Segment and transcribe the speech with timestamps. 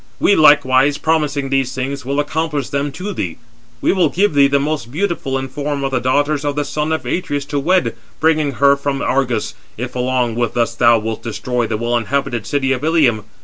[0.19, 3.37] We likewise, promising these things, will accomplish them to thee.
[3.81, 6.91] We will give thee the most beautiful in form of the daughters of the son
[6.91, 11.67] of Atreus to wed, bringing her from Argos, if along with us thou wilt destroy
[11.67, 13.25] the well inhabited city of Ilium.